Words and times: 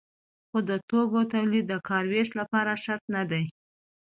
خو 0.49 0.57
د 0.69 0.71
توکو 0.89 1.21
تولید 1.33 1.65
د 1.69 1.73
کار 1.87 2.03
ویش 2.11 2.29
لپاره 2.39 2.81
شرط 2.83 3.03
نه 3.15 3.23
دی. 3.31 3.45